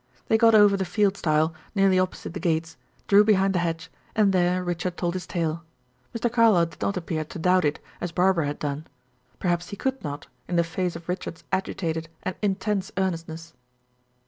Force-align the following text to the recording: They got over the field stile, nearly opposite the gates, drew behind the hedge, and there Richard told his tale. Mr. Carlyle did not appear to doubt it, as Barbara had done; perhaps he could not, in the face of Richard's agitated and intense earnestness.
They 0.29 0.37
got 0.39 0.55
over 0.55 0.75
the 0.75 0.83
field 0.83 1.15
stile, 1.15 1.53
nearly 1.75 1.99
opposite 1.99 2.33
the 2.33 2.39
gates, 2.39 2.75
drew 3.07 3.23
behind 3.23 3.53
the 3.53 3.59
hedge, 3.59 3.91
and 4.15 4.33
there 4.33 4.63
Richard 4.63 4.97
told 4.97 5.13
his 5.13 5.27
tale. 5.27 5.63
Mr. 6.11 6.27
Carlyle 6.31 6.65
did 6.65 6.81
not 6.81 6.97
appear 6.97 7.23
to 7.25 7.37
doubt 7.37 7.65
it, 7.65 7.79
as 8.01 8.11
Barbara 8.11 8.47
had 8.47 8.57
done; 8.57 8.87
perhaps 9.37 9.69
he 9.69 9.75
could 9.75 10.03
not, 10.03 10.25
in 10.47 10.55
the 10.55 10.63
face 10.63 10.95
of 10.95 11.07
Richard's 11.07 11.43
agitated 11.51 12.09
and 12.23 12.35
intense 12.41 12.91
earnestness. 12.97 13.53